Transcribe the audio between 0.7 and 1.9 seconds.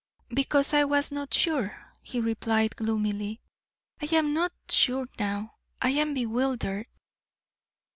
I was not sure,"